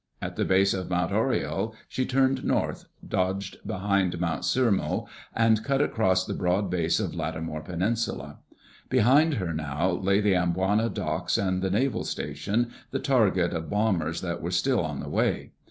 [0.19, 1.11] At the base of Mt.
[1.11, 4.43] Horiel she turned north, dodged behind Mt.
[4.45, 8.39] Sirimau and cut across the broad base of Latimore Peninsula.
[8.89, 14.41] Behind her now lay the Amboina docks and naval station, the target of bombers that
[14.41, 15.51] were still on the way.